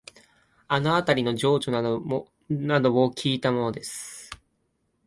[0.67, 1.69] あのあたりの情緒
[2.49, 4.31] などをきいたものです